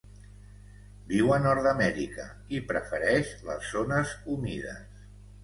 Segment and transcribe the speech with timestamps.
[1.11, 2.25] Viu a Nord-amèrica
[2.57, 5.07] i prefereix les zones humides.